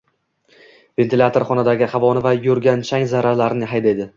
[1.01, 4.09] ventilyator xonadagi havoni va yurgan chang zarralarini haydaydi.